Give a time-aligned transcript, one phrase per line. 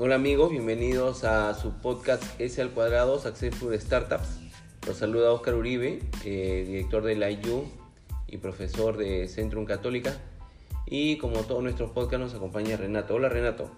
[0.00, 4.38] Hola amigos, bienvenidos a su podcast S al cuadrado, Successful Startups.
[4.86, 7.64] Los saluda Oscar Uribe, eh, director de la IU
[8.28, 10.16] y profesor de Centrum Católica.
[10.86, 13.16] Y como todos nuestros podcasts nos acompaña Renato.
[13.16, 13.72] Hola Renato.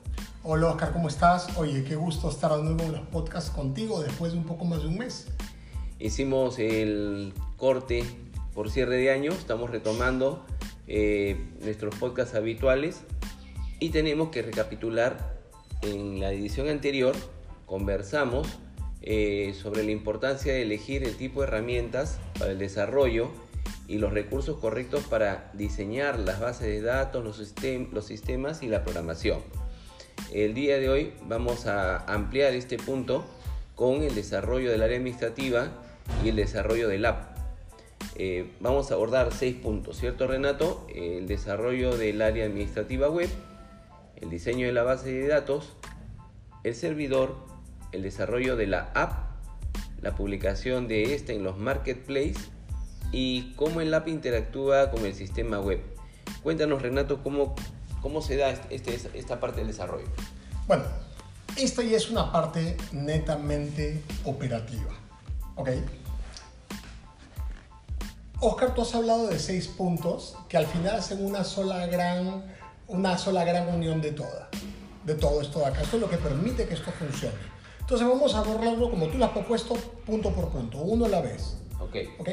[0.45, 1.57] Hola Oscar, ¿cómo estás?
[1.57, 4.82] Oye, qué gusto estar de nuevo en los podcasts contigo después de un poco más
[4.82, 5.29] de un mes.
[5.98, 8.04] Hicimos el corte
[8.53, 10.45] por cierre de año, estamos retomando
[10.87, 13.04] eh, nuestros podcasts habituales
[13.79, 15.40] y tenemos que recapitular
[15.82, 17.14] en la edición anterior
[17.66, 18.46] conversamos
[19.02, 23.30] eh, sobre la importancia de elegir el tipo de herramientas para el desarrollo
[23.89, 29.40] y los recursos correctos para diseñar las bases de datos, los, sistemas y la programación.
[30.32, 33.25] El día de hoy vamos a ampliar este punto
[33.75, 35.72] con el desarrollo del área administrativa
[36.22, 37.36] y el desarrollo del app.
[38.17, 40.87] Eh, vamos a abordar seis puntos, ¿cierto Renato?
[40.94, 43.31] El desarrollo del área administrativa web,
[44.21, 45.71] el diseño de la base de datos,
[46.65, 47.37] el servidor,
[47.93, 49.31] el desarrollo de la app,
[50.03, 52.51] la publicación de esta en los marketplaces
[53.12, 55.81] y cómo el app interactúa con el sistema web.
[56.43, 57.55] Cuéntanos, Renato, cómo,
[58.01, 60.07] cómo se da este, esta parte del desarrollo.
[60.67, 60.84] Bueno,
[61.57, 64.93] esta ya es una parte netamente operativa.
[65.57, 65.71] ¿Ok?
[68.43, 72.43] Oscar, tú has hablado de seis puntos que al final hacen una sola gran,
[72.91, 74.49] una sola gran unión de todas
[75.05, 75.83] de todo esto de acá.
[75.83, 77.37] Esto es lo que permite que esto funcione.
[77.81, 79.75] Entonces vamos a abordarlo como tú lo has propuesto,
[80.07, 81.57] punto por punto, uno a la vez.
[81.81, 81.97] Ok.
[82.19, 82.29] Ok.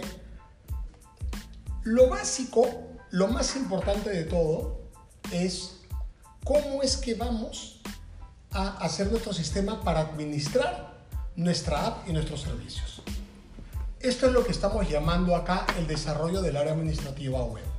[1.84, 2.68] Lo básico,
[3.12, 4.82] lo más importante de todo
[5.32, 5.80] es
[6.44, 7.82] cómo es que vamos
[8.52, 10.98] a hacer nuestro sistema para administrar
[11.36, 13.02] nuestra app y nuestros servicios.
[14.00, 17.77] Esto es lo que estamos llamando acá el desarrollo del área administrativa web.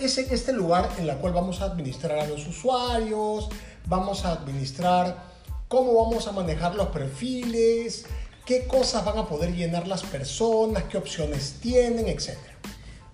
[0.00, 3.48] Es este lugar en el cual vamos a administrar a los usuarios,
[3.86, 5.24] vamos a administrar,
[5.66, 8.06] cómo vamos a manejar los perfiles,
[8.46, 12.36] qué cosas van a poder llenar las personas, qué opciones tienen, etc.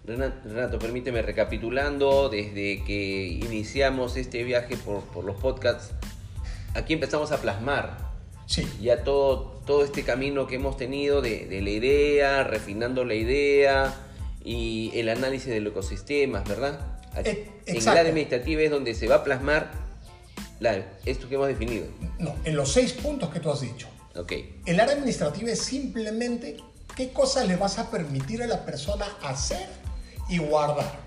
[0.04, 5.92] Renato, permíteme recapitulando, desde que iniciamos este viaje por, los podcasts,
[6.74, 7.96] aquí empezamos a plasmar
[8.44, 8.68] sí.
[8.82, 13.94] ya todo, todo este camino que hemos tenido de, de la idea, refinando la idea
[14.44, 16.78] y el análisis del ecosistema, ¿verdad?
[17.16, 19.70] E, en área administrativa es donde se va a plasmar
[21.04, 21.86] esto que hemos definido.
[22.18, 23.88] No, en los seis puntos que tú has dicho.
[24.16, 24.32] Ok.
[24.66, 26.56] El área administrativa es simplemente
[26.96, 29.68] qué cosas le vas a permitir a la persona hacer
[30.28, 31.04] y guardar.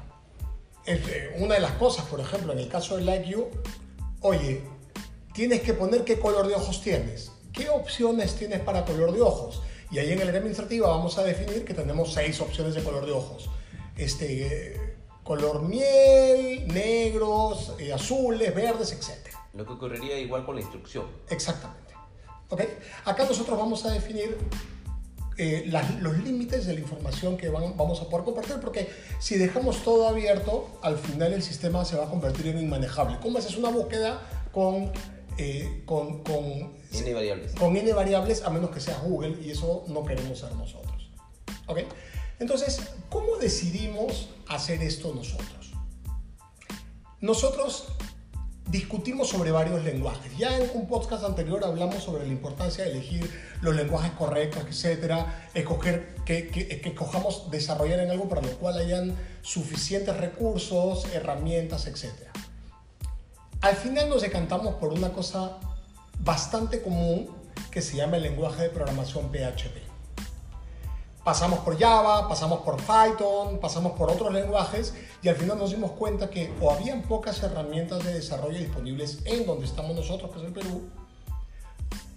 [0.85, 3.47] Eh, una de las cosas, por ejemplo, en el caso de Like You,
[4.21, 4.61] oye,
[5.33, 9.61] tienes que poner qué color de ojos tienes, qué opciones tienes para color de ojos.
[9.89, 13.05] Y ahí en el área administrativa vamos a definir que tenemos seis opciones de color
[13.05, 13.49] de ojos.
[13.95, 19.33] Este, color miel, negros, eh, azules, verdes, etc.
[19.53, 21.05] Lo que ocurriría igual con la instrucción.
[21.29, 21.93] Exactamente.
[22.49, 22.61] ¿Ok?
[23.05, 24.37] Acá nosotros vamos a definir
[25.37, 28.89] eh, los límites de la información que vamos a poder compartir, porque
[29.19, 33.17] si dejamos todo abierto, al final el sistema se va a convertir en inmanejable.
[33.21, 34.21] ¿Cómo haces una búsqueda
[34.51, 34.91] con,
[35.37, 37.53] eh, con, con N variables?
[37.53, 41.11] Con N variables, a menos que sea Google, y eso no queremos ser nosotros.
[41.67, 41.79] ¿Ok?
[42.39, 45.73] Entonces, ¿cómo decidimos hacer esto nosotros?
[47.19, 47.87] Nosotros
[48.69, 50.37] discutimos sobre varios lenguajes.
[50.37, 53.29] Ya en un podcast anterior hablamos sobre la importancia de elegir
[53.61, 58.77] los lenguajes correctos, etcétera, escoger que, que, que escojamos desarrollar en algo para lo cual
[58.77, 62.31] hayan suficientes recursos, herramientas, etcétera.
[63.61, 65.57] Al final nos decantamos por una cosa
[66.19, 67.29] bastante común
[67.71, 69.87] que se llama el lenguaje de programación PHP
[71.27, 75.91] pasamos por Java, pasamos por Python, pasamos por otros lenguajes y al final nos dimos
[75.91, 80.45] cuenta que o habían pocas herramientas de desarrollo disponibles en donde estamos nosotros, que es
[80.45, 80.89] el Perú,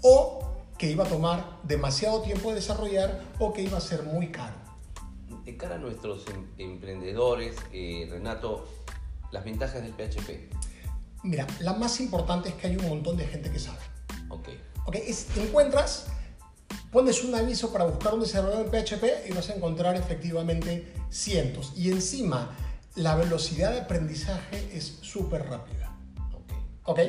[0.00, 0.44] o
[0.78, 4.54] que iba a tomar demasiado tiempo de desarrollar o que iba a ser muy caro.
[5.44, 8.68] De cara a nuestros em, emprendedores, eh, Renato,
[9.32, 10.59] las ventajas del PHP.
[11.22, 13.80] Mira, la más importante es que hay un montón de gente que sabe.
[14.28, 14.48] Ok.
[14.86, 14.96] Ok,
[15.36, 16.06] encuentras
[16.90, 21.72] Pones un aviso para buscar un desarrollador en PHP y vas a encontrar efectivamente cientos.
[21.76, 22.56] Y encima,
[22.96, 25.96] la velocidad de aprendizaje es súper rápida.
[26.84, 27.00] ¿Ok?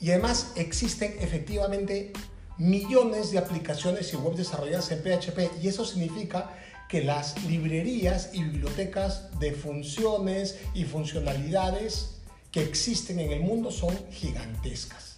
[0.00, 2.12] Y además existen efectivamente
[2.58, 6.50] millones de aplicaciones y web desarrolladas en PHP y eso significa
[6.88, 12.19] que las librerías y bibliotecas de funciones y funcionalidades
[12.50, 15.14] que existen en el mundo son gigantescas.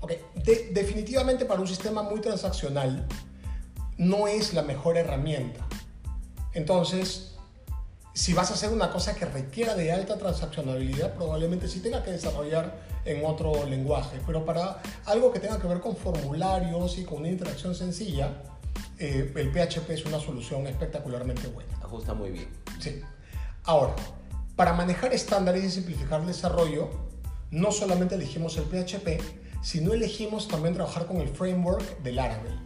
[0.00, 0.12] Ok,
[0.72, 3.06] definitivamente para un sistema muy transaccional
[3.98, 5.66] no es la mejor herramienta.
[6.54, 7.32] Entonces,
[8.14, 12.10] si vas a hacer una cosa que requiera de alta transaccionabilidad, probablemente sí tenga que
[12.10, 14.18] desarrollar en otro lenguaje.
[14.26, 18.42] Pero para algo que tenga que ver con formularios y con una interacción sencilla,
[18.98, 21.76] eh, el PHP es una solución espectacularmente buena.
[21.82, 22.48] Ajusta muy bien.
[22.80, 23.00] Sí.
[23.64, 23.94] Ahora,
[24.60, 26.90] para manejar estándares y simplificar el desarrollo,
[27.50, 29.18] no solamente elegimos el PHP,
[29.62, 32.60] sino elegimos también trabajar con el framework del Laravel.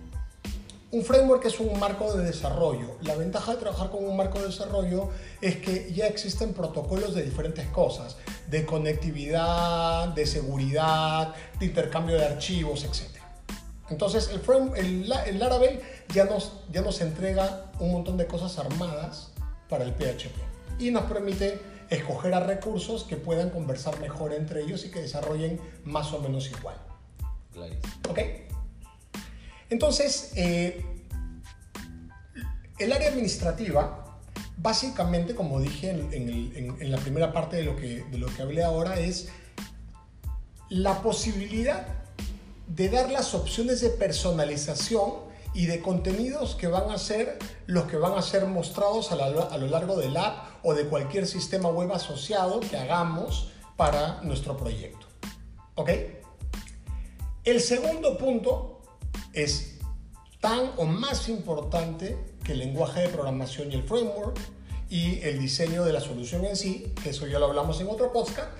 [0.90, 2.98] Un framework es un marco de desarrollo.
[3.02, 5.10] La ventaja de trabajar con un marco de desarrollo
[5.40, 8.16] es que ya existen protocolos de diferentes cosas,
[8.50, 13.02] de conectividad, de seguridad, de intercambio de archivos, etc.
[13.88, 15.80] Entonces el, frame, el, el Laravel
[16.12, 19.30] ya nos, ya nos entrega un montón de cosas armadas
[19.68, 24.84] para el PHP y nos permite escoger a recursos que puedan conversar mejor entre ellos
[24.84, 26.76] y que desarrollen más o menos igual.
[28.08, 28.18] ¿Ok?
[29.70, 30.84] Entonces, eh,
[32.78, 34.18] el área administrativa,
[34.56, 38.98] básicamente, como dije en, la primera parte de lo, que, de lo que hablé ahora,
[38.98, 39.28] es
[40.68, 41.86] la posibilidad
[42.66, 45.23] de dar las opciones de personalización
[45.54, 49.58] y de contenidos que van a ser los que van a ser mostrados a, a,
[49.58, 55.06] lo largo del app o de cualquier sistema web asociado que hagamos para nuestro proyecto.
[55.76, 55.90] ¿Ok?
[57.44, 58.82] El segundo punto
[59.32, 59.78] es
[60.40, 64.38] tan o más importante que el lenguaje de programación y el framework
[64.90, 68.12] y el diseño de la solución en sí, que eso ya lo hablamos en otro
[68.12, 68.50] podcast,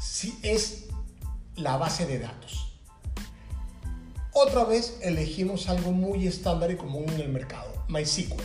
[0.00, 0.88] si es
[1.56, 2.71] la base de datos.
[4.34, 8.42] Otra vez elegimos algo muy estándar y común en el mercado, MySQL.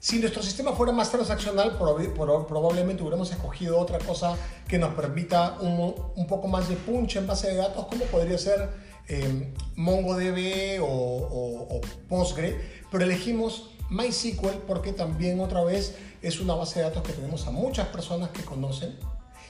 [0.00, 4.34] Si nuestro sistema fuera más transaccional, probablemente hubiéramos escogido otra cosa
[4.66, 8.70] que nos permita un, poco más de punch en base de datos, como podría ser
[9.08, 12.58] eh, MongoDB o, o, Postgre,
[12.90, 17.50] pero elegimos MySQL porque también otra vez es una base de datos que tenemos a
[17.50, 18.98] muchas personas que conocen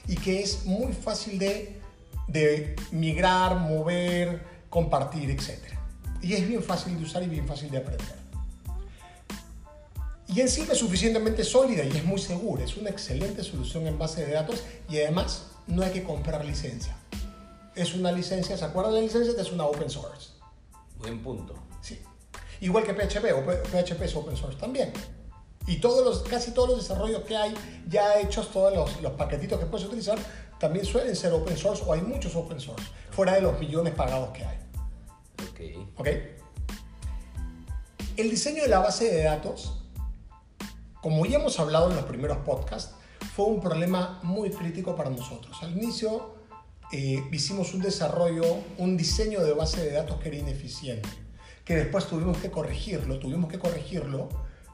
[0.05, 1.79] y que es muy fácil de,
[2.27, 5.59] de migrar, mover, compartir, etc.
[6.19, 8.15] Y es bien fácil de usar y bien fácil de aprender.
[10.27, 12.63] Y encima es suficientemente sólida y es muy segura.
[12.63, 16.95] Es una excelente solución en base de datos y además no hay que comprar licencia.
[17.75, 19.39] Es una licencia, ¿se acuerdan de la licencia?
[19.39, 20.31] Es una open source.
[20.97, 21.53] Buen punto.
[21.79, 22.01] Sí.
[22.61, 24.91] Igual que PHP, o PHP es open source también.
[25.67, 27.53] Y todos los, casi todos los desarrollos que hay
[27.87, 30.17] ya hechos, todos los, los paquetitos que puedes utilizar,
[30.57, 34.29] también suelen ser open source o hay muchos open source, fuera de los millones pagados
[34.29, 34.62] que hay.
[35.97, 36.07] Ok.
[38.15, 39.83] El diseño de la base de datos
[41.03, 42.95] como ya hemos hablado en los primeros podcasts,
[43.35, 45.61] fue un problema muy crítico para nosotros.
[45.61, 46.35] Al inicio
[46.93, 48.45] eh, hicimos un desarrollo,
[48.77, 51.09] un diseño de base de datos que era ineficiente,
[51.65, 54.29] que después tuvimos que corregirlo, tuvimos que corregirlo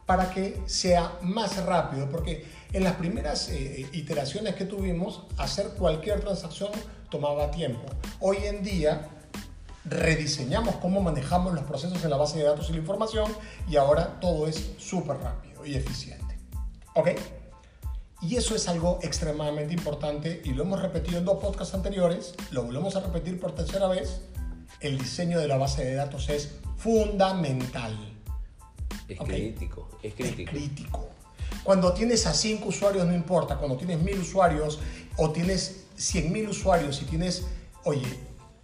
[0.06, 6.19] para que sea más rápido, porque en las primeras eh, iteraciones que tuvimos, hacer cualquier
[6.19, 6.69] transacción
[7.09, 7.81] tomaba tiempo.
[8.19, 9.09] Hoy en día
[9.86, 13.31] rediseñamos cómo manejamos los procesos en la base de datos y la información
[13.70, 16.38] y ahora todo es súper rápido y eficiente.
[16.96, 17.10] ¿Ok?
[18.22, 22.64] Y eso es algo extremadamente importante y lo hemos repetido en dos podcasts anteriores, lo
[22.64, 24.22] volvemos a repetir por tercera vez.
[24.81, 27.98] El diseño de la base de datos es fundamental.
[29.08, 30.42] Es crítico, es crítico.
[30.42, 31.10] Es crítico.
[31.63, 34.80] Cuando tienes a 5 usuarios no importa, cuando tienes 1000 usuarios
[35.18, 37.46] o tienes 100.000 usuarios y tienes,
[37.84, 38.08] oye,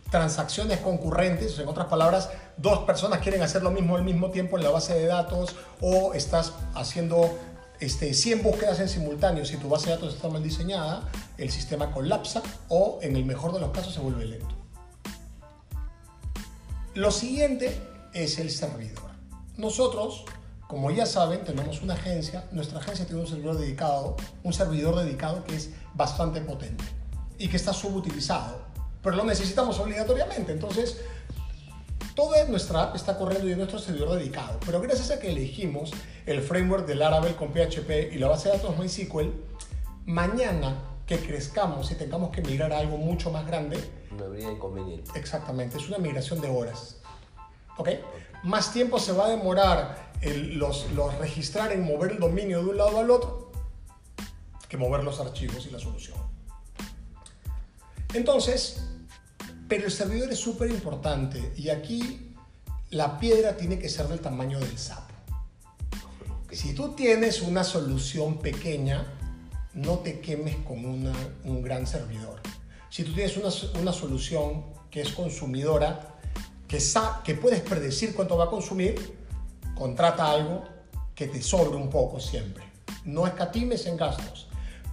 [0.09, 4.63] transacciones concurrentes, en otras palabras, dos personas quieren hacer lo mismo al mismo tiempo en
[4.63, 7.37] la base de datos o estás haciendo
[7.79, 11.03] este, 100 búsquedas en simultáneo, si tu base de datos está mal diseñada,
[11.37, 14.55] el sistema colapsa o en el mejor de los casos se vuelve lento.
[16.93, 17.77] Lo siguiente
[18.13, 19.11] es el servidor.
[19.57, 20.23] Nosotros,
[20.67, 25.43] como ya saben, tenemos una agencia, nuestra agencia tiene un servidor dedicado, un servidor dedicado
[25.43, 26.85] que es bastante potente
[27.37, 28.61] y que está subutilizado,
[29.05, 30.51] pero lo necesitamos obligatoriamente.
[30.51, 30.97] Entonces,
[32.15, 35.91] Toda nuestra app está corriendo en nuestro servidor dedicado, pero gracias a que elegimos
[36.25, 39.33] el framework de Laravel con PHP y la base de datos MySQL,
[40.05, 43.77] mañana que crezcamos y tengamos que migrar a algo mucho más grande,
[44.17, 45.11] no habría inconveniente.
[45.19, 47.01] Exactamente, es una migración de horas.
[47.75, 47.89] ¿Ok?
[48.43, 52.77] Más tiempo se va a demorar los, los registrar en mover el dominio de un
[52.77, 53.51] lado al otro
[54.69, 56.17] que mover los archivos y la solución.
[58.13, 58.84] Entonces,
[59.67, 62.33] pero el servidor es súper importante y aquí
[62.91, 65.13] la piedra tiene que ser del tamaño del sapo.
[66.51, 69.05] Si tú tienes una solución pequeña,
[69.73, 72.39] no te quemes con un gran servidor.
[72.89, 73.49] Si tú tienes una,
[73.81, 76.15] una solución que es consumidora,
[76.67, 76.79] que,
[77.23, 79.17] que puedes predecir cuánto va a consumir,
[79.75, 80.63] contrata algo
[81.13, 82.63] que te sobre un poco siempre.
[83.03, 84.47] no escatimes en gastos.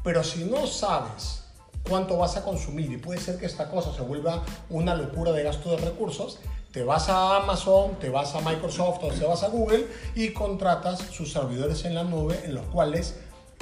[0.04, 1.41] Pero si no sabes
[1.88, 5.42] cuánto vas a consumir y puede ser que esta cosa se vuelva una locura de
[5.42, 6.38] gasto de recursos,
[6.72, 11.00] te vas a Amazon, te vas a Microsoft o te vas a Google y contratas
[11.00, 13.16] sus servidores en la nube en los cuales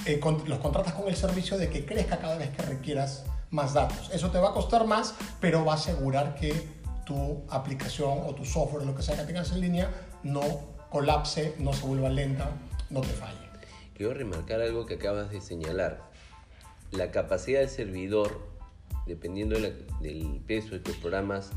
[0.06, 4.10] eh, los contratas con el servicio de que crezca cada vez que requieras más datos.
[4.12, 8.44] Eso te va a costar más, pero va a asegurar que tu aplicación o tu
[8.44, 9.90] software, lo que sea que tengas en línea,
[10.22, 10.42] no
[10.90, 12.48] colapse, no se vuelva lenta,
[12.90, 13.50] no te falle.
[13.94, 16.09] Quiero remarcar algo que acabas de señalar.
[16.92, 18.40] La capacidad del servidor,
[19.06, 21.50] dependiendo del peso de tus programas,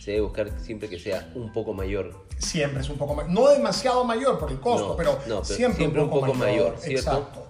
[0.00, 2.26] se debe buscar siempre que sea un poco mayor.
[2.38, 3.30] Siempre es un poco mayor.
[3.30, 6.76] No demasiado mayor por el costo, pero, siempre, un poco, mayor.
[6.84, 7.46] Exacto.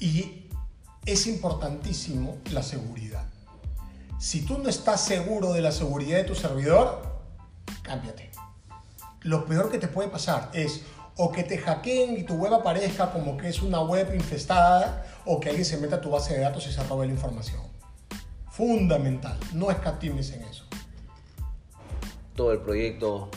[0.00, 0.48] Y
[1.04, 3.24] es importantísimo la seguridad.
[4.18, 7.02] Si tú no estás seguro de la seguridad de tu servidor,
[7.82, 8.30] cámbiate.
[9.22, 10.82] Lo peor que te puede pasar es
[11.16, 15.40] o que te hackeen y tu web aparezca como que es una web infestada o
[15.40, 17.62] que alguien se meta a tu base de datos y se robe la información.
[18.50, 20.64] Fundamental, no escatimes en eso.
[22.34, 23.30] Todo el proyecto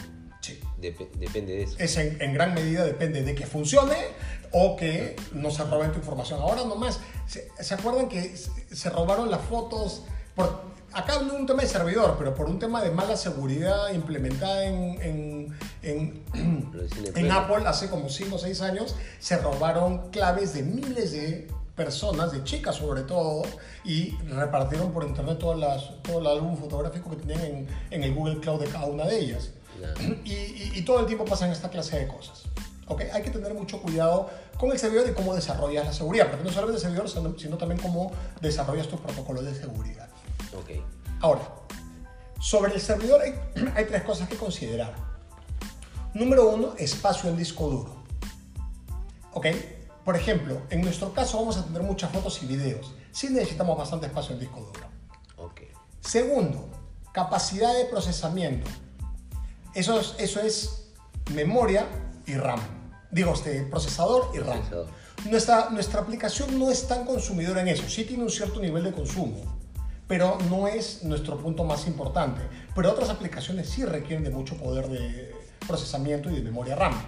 [0.77, 1.75] depende de eso.
[1.79, 3.95] Es en, gran medida depende de que funcione
[4.51, 6.41] o que no se roben tu información.
[6.41, 10.03] Ahora nomás, ¿se, ¿se acuerdan que se robaron las fotos?
[10.35, 14.65] Por, acá no un tema de servidor, pero por un tema de mala seguridad implementada
[14.65, 16.23] en, en,
[17.15, 22.31] en, Apple hace como 5 o 6 años, se robaron claves de miles de personas,
[22.31, 23.43] de chicas sobre todo,
[23.85, 28.13] y repartieron por internet todas las, todo el álbum fotográfico que tenían en, en el
[28.13, 29.51] Google Cloud de cada una de ellas.
[30.25, 32.43] Y, y, todo el tiempo pasan esta clase de cosas.
[32.87, 33.07] ¿Okay?
[33.13, 36.51] Hay que tener mucho cuidado con el servidor y cómo desarrollas la seguridad, porque no
[36.51, 40.09] solo el servidor, sino también cómo desarrollas tus protocolos de seguridad.
[40.61, 40.83] Okay.
[41.21, 41.41] Ahora,
[42.39, 43.35] sobre el servidor hay,
[43.75, 44.95] hay tres cosas que considerar.
[46.13, 47.95] Número uno, espacio en disco duro.
[49.33, 49.47] ¿Ok?
[50.03, 52.93] Por ejemplo, en nuestro caso vamos a tener muchas fotos y videos.
[53.11, 54.87] Sí necesitamos bastante espacio en disco duro.
[55.37, 55.67] Okay.
[56.01, 56.67] Segundo,
[57.13, 58.69] capacidad de procesamiento.
[59.75, 60.89] Eso es, eso es
[61.33, 61.87] memoria
[62.25, 62.59] y RAM.
[63.11, 64.61] Digo, este, procesador y RAM.
[65.25, 67.87] Nuestra, nuestra aplicación no es tan consumidora en eso.
[67.89, 69.58] Sí tiene un cierto nivel de consumo,
[70.09, 72.41] pero no es nuestro punto más importante.
[72.73, 75.35] Pero otras aplicaciones sí requieren de mucho poder de
[75.67, 76.99] procesamiento y de memoria RAM.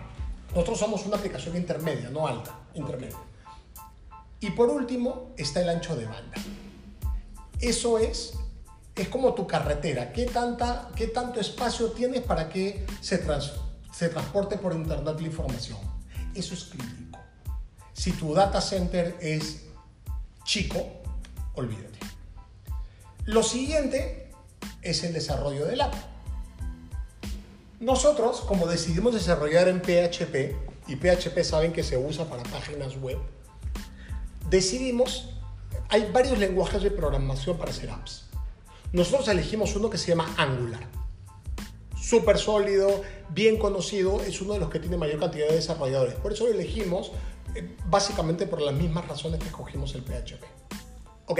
[0.51, 3.17] Nosotros somos una aplicación intermedia, no alta, intermedia.
[4.39, 6.37] Y por último está el ancho de banda.
[7.59, 8.33] Eso es,
[8.95, 10.13] es como tu carretera.
[10.13, 13.19] ¿Qué, tanta, qué tanto espacio tienes para que se,
[13.91, 15.79] se transporte por internet la información?
[16.35, 17.17] Eso es crítico.
[17.93, 19.63] Si tu data center es
[20.43, 20.85] chico,
[21.55, 22.10] olvídate.
[23.25, 24.31] Lo siguiente
[24.81, 25.93] es el desarrollo del app.
[27.79, 30.55] Nosotros, como decidimos desarrollar en PHP,
[30.87, 33.17] y PHP saben que se usa para páginas web,
[34.49, 35.29] decidimos,
[35.89, 38.25] hay varios lenguajes de programación para hacer apps.
[38.91, 40.87] Nosotros elegimos uno que se llama Angular.
[41.99, 46.15] Súper sólido, bien conocido, es uno de los que tiene mayor cantidad de desarrolladores.
[46.15, 47.11] Por eso lo elegimos,
[47.53, 50.43] eh, básicamente por las mismas razones que escogimos el PHP.
[51.27, 51.39] ¿Ok?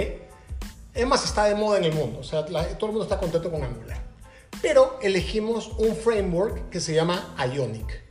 [0.94, 3.50] Es más, está de moda en el mundo, o sea, todo el mundo está contento
[3.50, 4.12] con Angular
[4.62, 8.02] pero elegimos un framework que se llama Ionic.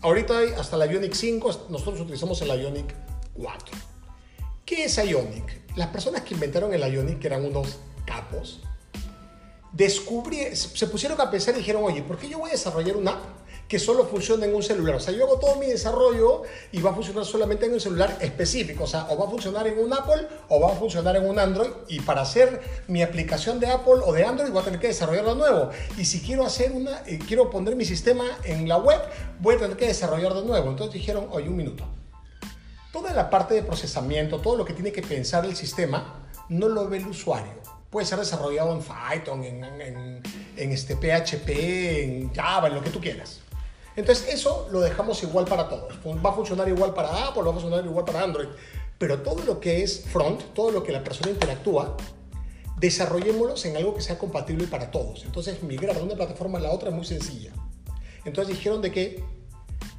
[0.00, 2.94] Ahorita hay hasta la Ionic 5, nosotros utilizamos el Ionic
[3.34, 3.76] 4.
[4.64, 5.76] ¿Qué es Ionic?
[5.76, 8.60] Las personas que inventaron el Ionic, que eran unos capos,
[9.72, 13.12] descubrí, se pusieron a pensar y dijeron, oye, ¿por qué yo voy a desarrollar una
[13.12, 13.37] app
[13.68, 14.96] que solo funciona en un celular.
[14.96, 18.16] O sea, yo hago todo mi desarrollo y va a funcionar solamente en un celular
[18.20, 18.84] específico.
[18.84, 21.38] O sea, o va a funcionar en un Apple o va a funcionar en un
[21.38, 21.70] Android.
[21.88, 25.34] Y para hacer mi aplicación de Apple o de Android voy a tener que desarrollarlo
[25.34, 25.68] nuevo.
[25.98, 29.00] Y si quiero hacer una, eh, quiero poner mi sistema en la web,
[29.40, 30.70] voy a tener que desarrollar de nuevo.
[30.70, 31.84] Entonces dijeron, oye, un minuto.
[32.90, 36.88] Toda la parte de procesamiento, todo lo que tiene que pensar el sistema, no lo
[36.88, 37.58] ve el usuario
[37.90, 40.22] puede ser desarrollado en Python, en, en,
[40.58, 43.40] en, este PHP, en Java, en lo que tú quieras.
[43.98, 45.92] Entonces eso lo dejamos igual para todos.
[46.24, 48.46] Va a funcionar igual para Apple, va a funcionar igual para Android.
[48.96, 51.96] Pero todo lo que es front, todo lo que la persona interactúa,
[52.78, 55.24] desarrollémoslos en algo que sea compatible para todos.
[55.24, 57.50] Entonces migrar de una plataforma a la otra es muy sencilla.
[58.24, 59.24] Entonces dijeron de que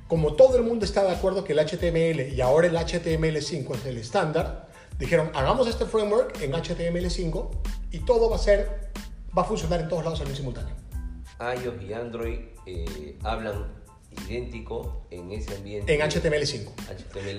[0.07, 3.85] como todo el mundo está de acuerdo que el HTML y ahora el HTML5 es
[3.85, 7.49] el estándar, dijeron hagamos este framework en HTML5
[7.91, 8.91] y todo va a ser,
[9.37, 10.75] va a funcionar en todos lados al mismo simultáneo.
[11.41, 13.78] iOS y Android eh, hablan
[14.11, 15.93] idéntico en ese ambiente.
[15.93, 16.69] En HTML5.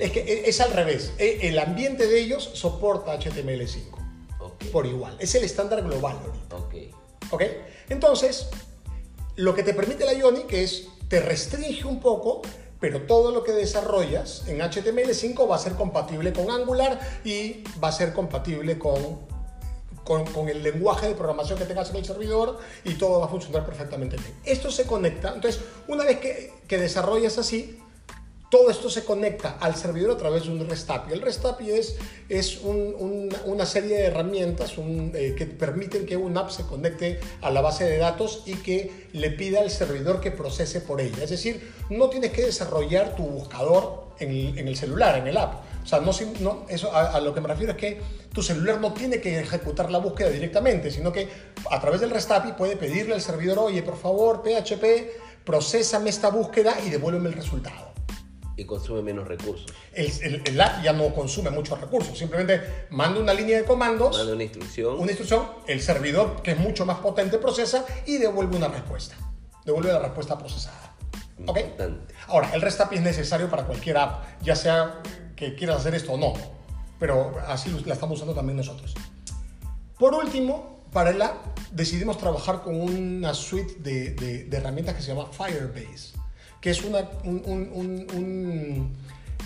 [0.01, 1.13] Es que es al revés.
[1.19, 4.01] E, el ambiente de ellos soporta HTML5.
[4.73, 5.17] Por igual.
[5.21, 6.57] Es el estándar global ahorita.
[7.31, 7.45] Ok.
[7.89, 8.49] Entonces,
[9.37, 12.43] lo que te permite la Ionic es, te restringe un poco,
[12.79, 17.89] pero todo lo que desarrollas en HTML5 va a ser compatible con Angular y va
[17.89, 19.21] a ser compatible con,
[20.05, 23.65] con, el lenguaje de programación que tengas en el servidor y todo va a funcionar
[23.65, 24.35] perfectamente bien.
[24.45, 27.79] Esto se conecta, entonces una vez que, desarrollas así,
[28.51, 31.13] todo esto se conecta al servidor a través de un REST API.
[31.13, 31.97] El REST API es,
[32.29, 37.61] es una serie de herramientas eh, que permiten que un app se conecte a la
[37.61, 41.23] base de datos y que le pida al servidor que procese por ella.
[41.23, 45.63] Es decir, no tienes que desarrollar tu buscador en el, celular, en el app.
[45.83, 48.01] O sea, no, no eso, a, a, lo que me refiero es que
[48.33, 51.29] tu celular no tiene que ejecutar la búsqueda directamente, sino que
[51.71, 56.29] a través del REST API puede pedirle al servidor, oye, por favor, PHP, procésame esta
[56.31, 57.91] búsqueda y devuélveme el resultado
[58.61, 59.67] y consume menos recursos.
[59.95, 64.35] El, el, app ya no consume muchos recursos, simplemente manda una línea de comandos, manda
[64.35, 68.69] una instrucción, una instrucción, el servidor que es mucho más potente procesa y devuelve una
[68.69, 69.17] respuesta,
[69.65, 70.95] devuelve la respuesta procesada.
[71.47, 71.59] ¿Ok?
[72.27, 75.01] Ahora, el REST API es necesario para cualquier app, ya sea
[75.41, 76.35] que quieras hacer esto o no,
[77.01, 78.95] pero así la estamos usando también nosotros.
[79.99, 81.21] Por último, para el
[81.73, 86.21] decidimos trabajar con una suite de herramientas que se llama Firebase
[86.61, 87.09] que es una,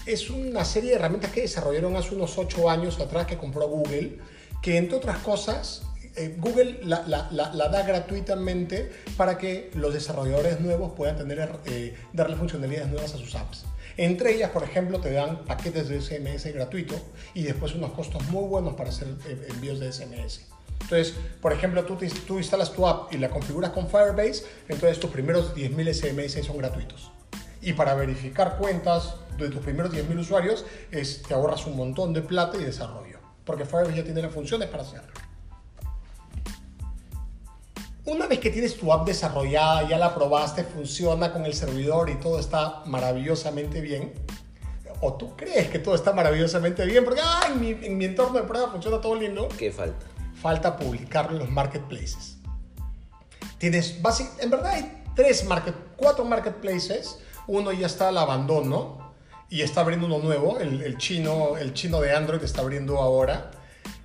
[0.06, 4.18] es una serie de herramientas que desarrollaron hace unos 8 años atrás que compró Google,
[4.60, 5.82] que entre otras cosas
[6.16, 12.90] eh, Google la, da gratuitamente para que los desarrolladores nuevos puedan tener, eh, darle funcionalidades
[12.90, 13.64] nuevas a sus apps.
[13.96, 16.94] Entre ellas, por ejemplo, te dan paquetes de SMS gratuito
[17.32, 20.46] y después unos costos muy buenos para hacer eh, envíos de SMS.
[20.80, 21.96] Entonces, por ejemplo, tú,
[22.26, 26.58] tú instalas tu app y la configuras con Firebase, entonces tus primeros 10.000 SMS son
[26.58, 27.10] gratuitos.
[27.62, 32.20] Y para verificar cuentas de tus primeros 10.000 usuarios, es, te ahorras un montón de
[32.20, 35.12] plata y desarrollo, porque Firebase ya tiene las funciones para hacerlo.
[38.06, 42.16] Una vez que tienes tu app desarrollada, ya la probaste, funciona con el servidor y
[42.16, 44.12] todo está maravillosamente bien,
[45.00, 48.47] o tú crees que todo está maravillosamente bien, porque en, mi, en mi entorno de
[48.47, 49.49] prueba funciona todo lindo.
[49.56, 50.06] ¿Qué falta?
[50.45, 52.36] falta publicarlo en los marketplaces.
[53.56, 53.99] Tienes,
[54.40, 57.19] en verdad hay tres market, cuatro marketplaces.
[57.47, 59.14] Uno ya está al abandono
[59.49, 60.58] y está abriendo uno nuevo.
[60.58, 63.52] El, chino, el chino de Android está abriendo ahora.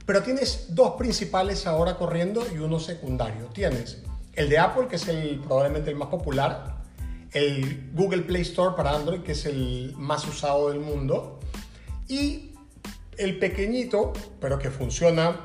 [0.10, 3.46] Pero tienes dos principales ahora corriendo y uno secundario.
[3.54, 4.00] Tienes
[4.34, 6.82] el de Apple, que es el, probablemente el más popular.
[7.32, 11.40] El Google Play Store para Android, que es el más usado del mundo.
[12.08, 12.56] Y
[13.18, 15.42] el pequeñito, pero que funciona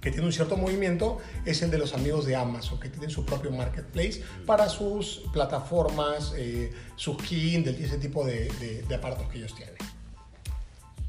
[0.00, 3.26] que tiene un cierto movimiento es el de los amigos de Amazon, que tienen su
[3.26, 8.48] propio marketplace para sus plataformas, eh, sus Kindle y ese tipo de,
[8.88, 9.76] de, aparatos que ellos tienen.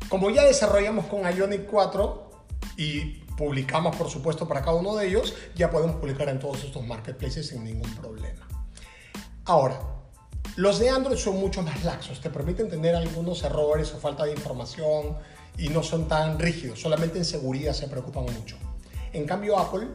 [0.10, 2.31] Como ya desarrollamos con Ionic 4
[2.78, 6.86] y publicamos por supuesto para cada uno de ellos, ya podemos publicar en todos estos
[6.86, 8.48] marketplaces sin ningún problema.
[9.46, 9.80] Ahora,
[10.56, 14.34] los de Android son mucho más laxos, te permiten tener algunos errores o falta de
[14.34, 15.18] información
[15.58, 18.58] y no son tan rígidos, solamente en seguridad se preocupan mucho.
[19.14, 19.88] En cambio, Apple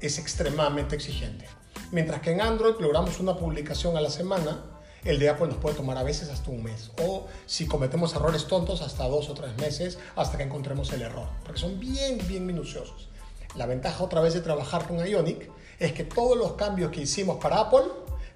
[0.00, 1.46] es extremadamente exigente.
[1.90, 4.77] Mientras que en Android logramos una publicación a la semana,
[5.08, 6.90] el de Apple nos puede tomar a veces hasta un mes.
[7.02, 11.28] O si cometemos errores tontos, hasta dos o tres meses hasta que encontremos el error.
[11.44, 13.08] Porque son bien, bien minuciosos.
[13.56, 17.38] La ventaja otra vez de trabajar con Ionic es que todos los cambios que hicimos
[17.38, 17.84] para Apple,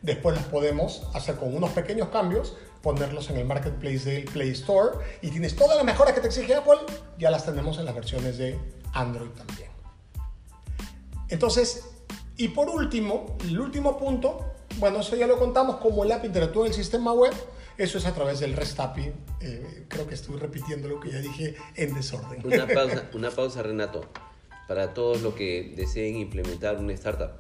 [0.00, 4.96] después los podemos hacer con unos pequeños cambios, ponerlos en el marketplace del Play Store
[5.20, 6.78] y tienes todas las mejoras que te exige Apple,
[7.18, 8.58] ya las tenemos en las versiones de
[8.94, 9.70] Android también.
[11.28, 11.84] Entonces,
[12.36, 16.66] y por último, el último punto, bueno, eso ya lo contamos, como el app interactúa
[16.66, 17.32] en el sistema web,
[17.78, 19.12] eso es a través del REST API.
[19.40, 22.44] Eh, creo que estoy repitiendo lo que ya dije en desorden.
[22.44, 24.04] Una pausa, una pausa, Renato,
[24.68, 27.32] para todos los que deseen implementar una startup.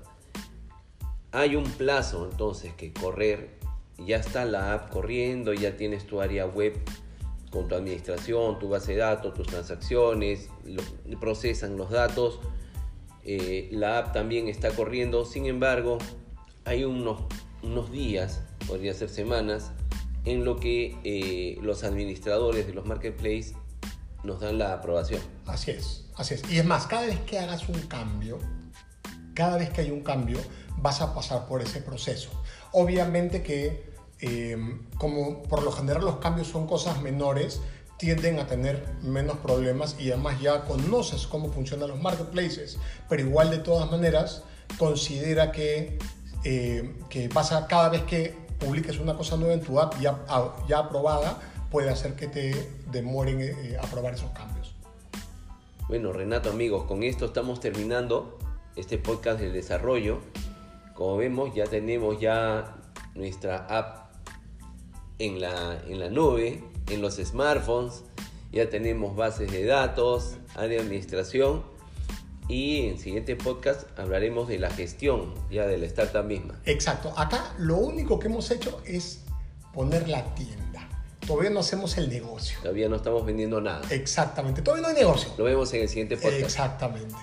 [1.32, 3.58] Hay un plazo entonces que correr,
[3.98, 6.78] ya está la app corriendo, ya tienes tu área web
[7.50, 10.48] con tu administración, tu base de datos, tus transacciones,
[11.20, 12.40] procesan los datos
[13.24, 15.98] eh, la app también está corriendo, sin embargo,
[16.64, 17.20] hay unos,
[17.62, 19.72] unos días, podría ser semanas,
[20.24, 23.54] en lo que eh, los administradores de los marketplaces
[24.22, 25.20] nos dan la aprobación.
[25.46, 26.50] Así es, así es.
[26.50, 28.38] Y es más, cada vez que hagas un cambio,
[29.34, 30.38] cada vez que hay un cambio,
[30.78, 32.30] vas a pasar por ese proceso.
[32.72, 34.56] Obviamente que, eh,
[34.98, 37.60] como por lo general los cambios son cosas menores,
[37.98, 43.50] tienden a tener menos problemas y además ya conoces cómo funcionan los marketplaces, pero igual
[43.50, 44.42] de todas maneras
[44.76, 45.98] considera que,
[46.44, 50.18] eh, que pasa cada vez que publiques una cosa nueva en tu app ya,
[50.68, 51.38] ya aprobada,
[51.70, 54.74] puede hacer que te demoren eh, aprobar esos cambios.
[55.88, 58.38] Bueno, Renato, amigos, con esto estamos terminando
[58.76, 60.20] este podcast del desarrollo.
[60.94, 62.76] Como vemos, ya tenemos ya
[63.14, 64.12] nuestra app
[65.18, 68.04] en la, en la nube, en los smartphones,
[68.52, 71.71] ya tenemos bases de datos, área de administración
[72.48, 76.58] y en el siguiente podcast hablaremos de la gestión ya de la startup misma.
[76.64, 79.20] Exacto, acá lo único que hemos hecho es
[79.72, 80.88] poner la tienda.
[81.26, 82.58] Todavía no hacemos el negocio.
[82.62, 83.82] Todavía no estamos vendiendo nada.
[83.90, 85.32] Exactamente, todavía no hay negocio.
[85.38, 86.42] Lo vemos en el siguiente podcast.
[86.42, 87.14] Exactamente.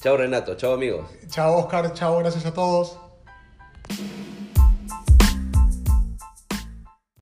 [0.00, 1.08] Chao Renato, chao amigos.
[1.28, 2.98] Chao Oscar, chao, gracias a todos.